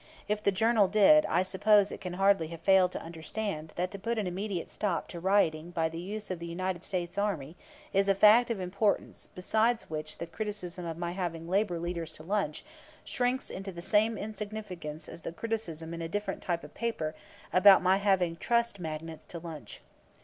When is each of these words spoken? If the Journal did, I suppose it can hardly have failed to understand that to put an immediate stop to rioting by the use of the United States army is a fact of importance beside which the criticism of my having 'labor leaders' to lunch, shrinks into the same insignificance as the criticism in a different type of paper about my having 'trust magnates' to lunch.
If 0.27 0.41
the 0.41 0.51
Journal 0.51 0.87
did, 0.87 1.27
I 1.27 1.43
suppose 1.43 1.91
it 1.91 2.01
can 2.01 2.13
hardly 2.13 2.47
have 2.47 2.61
failed 2.61 2.91
to 2.93 3.01
understand 3.03 3.71
that 3.75 3.91
to 3.91 3.99
put 3.99 4.17
an 4.17 4.25
immediate 4.25 4.67
stop 4.67 5.07
to 5.09 5.19
rioting 5.19 5.69
by 5.69 5.89
the 5.89 5.99
use 5.99 6.31
of 6.31 6.39
the 6.39 6.47
United 6.47 6.83
States 6.83 7.19
army 7.19 7.55
is 7.93 8.09
a 8.09 8.15
fact 8.15 8.49
of 8.49 8.59
importance 8.59 9.27
beside 9.27 9.79
which 9.83 10.17
the 10.17 10.25
criticism 10.25 10.87
of 10.87 10.97
my 10.97 11.11
having 11.11 11.47
'labor 11.47 11.77
leaders' 11.77 12.13
to 12.13 12.23
lunch, 12.23 12.65
shrinks 13.03 13.51
into 13.51 13.71
the 13.71 13.83
same 13.83 14.17
insignificance 14.17 15.07
as 15.07 15.21
the 15.21 15.31
criticism 15.31 15.93
in 15.93 16.01
a 16.01 16.09
different 16.09 16.41
type 16.41 16.63
of 16.63 16.73
paper 16.73 17.13
about 17.53 17.83
my 17.83 17.97
having 17.97 18.35
'trust 18.37 18.79
magnates' 18.79 19.25
to 19.25 19.37
lunch. 19.37 19.81